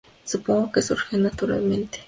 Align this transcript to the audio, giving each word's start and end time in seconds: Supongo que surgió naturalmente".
Supongo 0.25 0.71
que 0.71 0.81
surgió 0.81 1.19
naturalmente". 1.19 1.99